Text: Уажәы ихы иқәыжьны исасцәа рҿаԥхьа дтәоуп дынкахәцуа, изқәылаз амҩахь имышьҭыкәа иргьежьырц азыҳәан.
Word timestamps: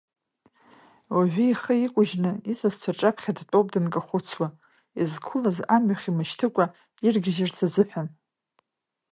Уажәы 1.15 1.43
ихы 1.47 1.73
иқәыжьны 1.85 2.31
исасцәа 2.51 2.89
рҿаԥхьа 2.93 3.37
дтәоуп 3.37 3.67
дынкахәцуа, 3.73 4.47
изқәылаз 5.01 5.57
амҩахь 5.75 6.05
имышьҭыкәа 6.09 6.65
иргьежьырц 7.05 7.57
азыҳәан. 7.65 8.07